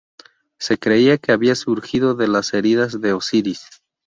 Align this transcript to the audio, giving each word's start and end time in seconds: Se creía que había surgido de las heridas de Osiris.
Se 0.59 0.79
creía 0.79 1.19
que 1.19 1.31
había 1.31 1.53
surgido 1.53 2.15
de 2.15 2.27
las 2.27 2.55
heridas 2.55 3.01
de 3.01 3.13
Osiris. 3.13 3.83